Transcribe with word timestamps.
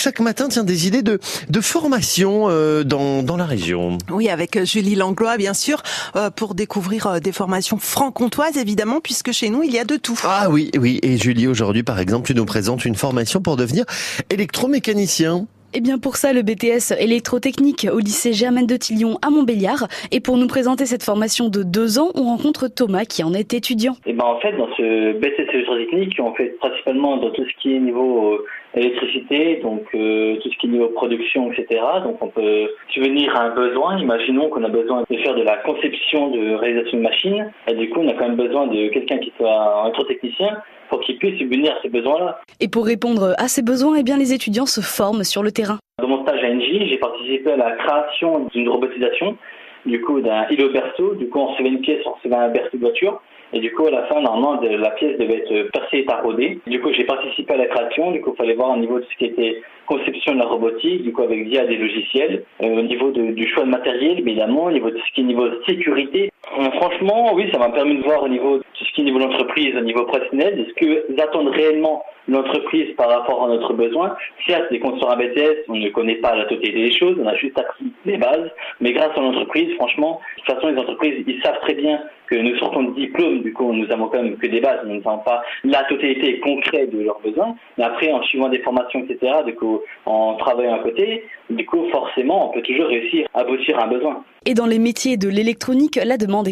chaque 0.00 0.20
matin, 0.20 0.48
tiens, 0.48 0.64
des 0.64 0.86
idées 0.86 1.02
de, 1.02 1.20
de 1.48 1.60
formation 1.60 2.46
euh, 2.48 2.84
dans, 2.84 3.22
dans 3.22 3.36
la 3.36 3.44
région. 3.44 3.98
Oui, 4.10 4.30
avec 4.30 4.56
euh, 4.56 4.64
Julie 4.64 4.94
Langlois, 4.94 5.36
bien 5.36 5.52
sûr, 5.52 5.82
euh, 6.16 6.30
pour 6.30 6.54
découvrir 6.54 7.20
des 7.20 7.32
formations 7.32 7.78
franc-comtoises, 7.78 8.56
évidemment, 8.56 9.00
puisque 9.00 9.32
chez 9.32 9.50
nous, 9.50 9.62
il 9.62 9.70
y 9.70 9.78
a 9.78 9.84
de 9.84 9.96
tout. 9.96 10.18
Ah 10.24 10.48
oui, 10.50 10.70
oui. 10.78 10.98
Et 11.02 11.18
Julie, 11.18 11.46
aujourd'hui, 11.46 11.82
par 11.82 11.98
exemple, 12.00 12.26
tu 12.26 12.34
nous 12.34 12.46
présentes 12.46 12.84
une 12.86 12.94
formation 12.94 13.42
pour 13.42 13.56
devenir 13.56 13.84
électromécanicien. 14.30 15.46
Eh 15.72 15.80
bien 15.80 15.98
pour 15.98 16.16
ça, 16.16 16.32
le 16.32 16.42
BTS 16.42 16.98
électrotechnique 16.98 17.86
au 17.92 18.00
lycée 18.00 18.32
Germaine 18.32 18.66
de 18.66 18.74
Tillion 18.74 19.18
à 19.22 19.30
Montbéliard. 19.30 19.86
Et 20.10 20.18
pour 20.18 20.36
nous 20.36 20.48
présenter 20.48 20.84
cette 20.84 21.04
formation 21.04 21.48
de 21.48 21.62
deux 21.62 22.00
ans, 22.00 22.10
on 22.16 22.24
rencontre 22.24 22.66
Thomas 22.66 23.04
qui 23.04 23.22
en 23.22 23.32
est 23.34 23.54
étudiant. 23.54 23.94
Et 24.04 24.12
ben 24.12 24.24
en 24.24 24.40
fait, 24.40 24.50
dans 24.56 24.66
ce 24.76 25.12
BTS 25.12 25.54
électrotechnique, 25.54 26.18
on 26.18 26.34
fait 26.34 26.58
principalement 26.58 27.18
dans 27.18 27.30
tout 27.30 27.44
ce 27.44 27.62
qui 27.62 27.76
est 27.76 27.78
niveau 27.78 28.32
euh, 28.32 28.46
électricité, 28.74 29.60
donc 29.62 29.84
euh, 29.94 30.38
tout 30.42 30.50
ce 30.50 30.58
qui 30.58 30.66
est 30.66 30.70
niveau 30.70 30.88
production, 30.88 31.52
etc. 31.52 31.80
Donc 32.02 32.16
on 32.20 32.28
peut 32.28 32.68
subvenir 32.88 33.36
à 33.36 33.42
un 33.42 33.54
besoin. 33.54 33.96
Imaginons 34.00 34.48
qu'on 34.48 34.64
a 34.64 34.68
besoin 34.68 35.04
de 35.08 35.16
faire 35.18 35.36
de 35.36 35.42
la 35.42 35.58
conception 35.58 36.30
de 36.30 36.54
réalisation 36.56 36.98
de 36.98 37.02
machines. 37.04 37.52
Et 37.68 37.74
du 37.74 37.90
coup, 37.90 38.00
on 38.00 38.08
a 38.08 38.14
quand 38.14 38.26
même 38.26 38.36
besoin 38.36 38.66
de 38.66 38.88
quelqu'un 38.88 39.18
qui 39.18 39.32
soit 39.36 39.82
un 39.82 39.84
électrotechnicien 39.84 40.58
pour 40.90 41.00
qu'ils 41.00 41.16
puissent 41.16 41.38
subvenir 41.38 41.72
à 41.72 41.82
ces 41.82 41.88
besoins-là. 41.88 42.40
Et 42.60 42.68
pour 42.68 42.84
répondre 42.84 43.34
à 43.38 43.48
ces 43.48 43.62
besoins, 43.62 43.96
eh 43.98 44.02
bien, 44.02 44.18
les 44.18 44.34
étudiants 44.34 44.66
se 44.66 44.82
forment 44.82 45.24
sur 45.24 45.42
le 45.42 45.52
terrain. 45.52 45.78
Dans 46.02 46.08
mon 46.08 46.22
stage 46.22 46.42
à 46.44 46.50
NJ, 46.50 46.88
j'ai 46.88 46.98
participé 46.98 47.52
à 47.52 47.56
la 47.56 47.70
création 47.72 48.46
d'une 48.52 48.68
robotisation, 48.68 49.36
du 49.86 50.00
coup 50.02 50.20
d'un 50.20 50.46
îlot 50.50 50.72
berceau. 50.72 51.14
Du 51.14 51.28
coup, 51.28 51.38
on 51.38 51.46
recevait 51.46 51.70
une 51.70 51.80
pièce, 51.80 52.02
on 52.04 52.10
recevait 52.10 52.34
un 52.34 52.48
berceau 52.48 52.76
de 52.76 52.82
voiture. 52.82 53.22
Et 53.52 53.58
du 53.58 53.72
coup, 53.72 53.86
à 53.86 53.90
la 53.90 54.04
fin, 54.04 54.20
normalement, 54.20 54.60
la 54.60 54.90
pièce 54.90 55.18
devait 55.18 55.38
être 55.38 55.70
percée 55.72 55.98
et 55.98 56.04
tarodée. 56.04 56.60
Du 56.66 56.80
coup, 56.80 56.92
j'ai 56.92 57.04
participé 57.04 57.54
à 57.54 57.56
la 57.56 57.66
création. 57.66 58.12
Du 58.12 58.20
coup, 58.20 58.32
il 58.34 58.36
fallait 58.36 58.54
voir 58.54 58.70
au 58.70 58.76
niveau 58.76 59.00
de 59.00 59.04
ce 59.10 59.16
qui 59.16 59.24
était 59.24 59.60
conception 59.86 60.34
de 60.34 60.38
la 60.38 60.46
robotique, 60.46 61.02
du 61.02 61.12
coup, 61.12 61.22
avec 61.22 61.48
via 61.48 61.66
des 61.66 61.76
logiciels. 61.76 62.44
Euh, 62.62 62.78
au 62.78 62.82
niveau 62.82 63.10
de, 63.10 63.32
du 63.32 63.48
choix 63.48 63.64
de 63.64 63.70
matériel, 63.70 64.20
évidemment, 64.20 64.66
au 64.66 64.70
niveau 64.70 64.90
de 64.90 64.98
ce 64.98 65.14
qui 65.14 65.22
est 65.22 65.24
niveau 65.24 65.48
sécurité. 65.66 66.30
Euh, 66.60 66.70
franchement, 66.72 67.32
oui, 67.34 67.48
ça 67.52 67.58
m'a 67.58 67.70
permis 67.70 67.96
de 67.96 68.02
voir 68.02 68.22
au 68.22 68.28
niveau 68.28 68.58
tout 68.58 68.84
ce 68.84 68.92
qui 68.92 69.00
est 69.00 69.04
niveau 69.04 69.18
l'entreprise, 69.18 69.74
au 69.76 69.80
niveau 69.80 70.04
professionnel, 70.04 70.66
ce 70.68 70.74
que 70.74 71.22
attendent 71.22 71.48
réellement 71.48 72.04
l'entreprise 72.28 72.94
par 72.96 73.08
rapport 73.08 73.44
à 73.44 73.48
notre 73.48 73.72
besoin? 73.72 74.14
Certes, 74.46 74.66
les 74.70 74.78
consultants 74.78 75.16
BTS, 75.16 75.64
on 75.68 75.76
ne 75.76 75.88
connaît 75.88 76.16
pas 76.16 76.36
la 76.36 76.44
totalité 76.44 76.84
des 76.84 76.92
choses, 76.92 77.16
on 77.18 77.26
a 77.26 77.34
juste 77.36 77.58
appris 77.58 77.86
les 78.04 78.18
bases, 78.18 78.50
mais 78.80 78.92
grâce 78.92 79.16
à 79.16 79.20
l'entreprise, 79.20 79.74
franchement, 79.76 80.20
de 80.36 80.42
toute 80.42 80.54
façon, 80.54 80.68
les 80.68 80.78
entreprises, 80.78 81.24
ils 81.26 81.40
savent 81.42 81.60
très 81.62 81.74
bien 81.74 81.98
que 82.26 82.36
nous 82.36 82.56
sortons 82.58 82.84
de 82.84 82.94
diplôme, 82.94 83.42
du 83.42 83.52
coup, 83.52 83.72
nous 83.72 83.90
avons 83.90 84.06
quand 84.08 84.22
même 84.22 84.36
que 84.36 84.46
des 84.46 84.60
bases, 84.60 84.80
nous 84.84 85.00
n'avons 85.00 85.18
pas 85.18 85.42
la 85.64 85.82
totalité 85.84 86.38
concrète 86.40 86.94
de 86.94 87.02
leurs 87.02 87.20
besoins, 87.20 87.56
mais 87.76 87.84
après, 87.84 88.12
en 88.12 88.22
suivant 88.24 88.48
des 88.48 88.60
formations, 88.60 89.00
etc., 89.00 89.32
du 89.46 89.54
coup, 89.54 89.80
en 90.04 90.34
travaillant 90.34 90.74
à 90.74 90.78
côté, 90.80 91.24
du 91.48 91.66
coup, 91.66 91.88
forcément, 91.90 92.50
on 92.50 92.52
peut 92.52 92.62
toujours 92.62 92.86
réussir 92.86 93.26
à 93.34 93.40
aboutir 93.40 93.78
à 93.78 93.84
un 93.84 93.88
besoin. 93.88 94.22
Et 94.46 94.54
dans 94.54 94.66
les 94.66 94.78
métiers 94.78 95.18
de 95.18 95.28
l'électronique, 95.28 96.00
la 96.02 96.16
demande 96.16 96.48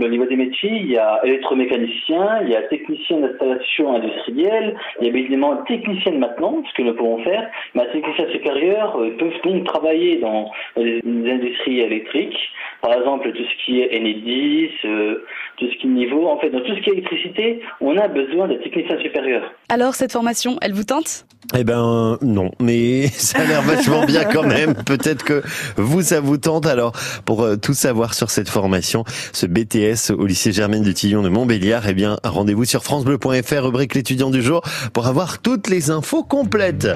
Au 0.00 0.08
niveau 0.08 0.26
des 0.26 0.36
métiers, 0.36 0.72
il 0.72 0.90
y 0.90 0.98
a 0.98 1.20
électromécanicien, 1.24 2.40
il 2.42 2.50
y 2.50 2.56
a 2.56 2.62
technicien 2.62 3.18
d'installation 3.20 3.94
industrielle, 3.94 4.76
il 5.00 5.06
y 5.06 5.10
a 5.10 5.16
évidemment 5.16 5.56
technicien 5.68 6.12
de 6.12 6.18
maintenance, 6.18 6.66
ce 6.70 6.74
que 6.74 6.82
nous 6.82 6.94
pouvons 6.94 7.22
faire, 7.22 7.50
mais 7.74 7.86
techniciens 7.92 8.28
supérieurs 8.30 8.96
euh, 8.98 9.16
peuvent 9.18 9.40
donc 9.44 9.64
travailler 9.64 10.18
dans 10.18 10.50
les 10.76 11.00
industries 11.04 11.80
électriques, 11.80 12.38
par 12.82 12.92
exemple 12.92 13.32
tout 13.32 13.42
ce 13.42 13.64
qui 13.64 13.80
est 13.80 13.96
Enedis, 13.96 14.70
euh, 14.84 15.24
tout 15.56 15.66
ce 15.70 15.78
qui 15.78 15.86
est 15.86 15.90
niveau, 15.90 16.28
en 16.28 16.38
fait 16.38 16.50
dans 16.50 16.60
tout 16.60 16.74
ce 16.74 16.80
qui 16.80 16.90
est 16.90 16.92
électricité, 16.92 17.60
on 17.80 17.96
a 17.96 18.08
besoin 18.08 18.48
de 18.48 18.54
techniciens 18.54 18.98
supérieurs. 19.00 19.52
Alors 19.68 19.94
cette 19.94 20.12
formation, 20.12 20.56
elle 20.62 20.72
vous 20.72 20.84
tente? 20.84 21.26
Eh 21.54 21.64
ben 21.64 22.18
non, 22.22 22.50
mais 22.60 23.06
ça 23.12 23.40
a 23.40 23.44
l'air 23.44 23.62
vachement 23.62 24.04
bien 24.04 24.24
quand 24.24 24.46
même. 24.46 24.74
Peut-être 24.74 25.24
que 25.24 25.42
vous, 25.76 26.02
ça 26.02 26.20
vous 26.20 26.38
tente. 26.38 26.66
Alors 26.66 26.92
pour 27.24 27.42
euh, 27.42 27.56
tout 27.56 27.74
savoir 27.74 28.14
sur 28.14 28.30
cette 28.30 28.48
formation, 28.48 29.04
ce 29.32 29.46
BTS 29.46 30.12
au 30.16 30.26
lycée 30.26 30.52
Germaine 30.52 30.82
du 30.82 30.94
Tillon 30.94 31.22
de 31.22 31.28
Montbéliard, 31.28 31.88
eh 31.88 31.94
bien 31.94 32.16
rendez-vous 32.24 32.64
sur 32.64 32.82
francebleu.fr, 32.82 33.62
rubrique 33.62 33.94
l'étudiant 33.94 34.30
du 34.30 34.42
jour, 34.42 34.62
pour 34.92 35.06
avoir 35.06 35.40
toutes 35.40 35.68
les 35.68 35.90
infos 35.90 36.24
complètes. 36.24 36.88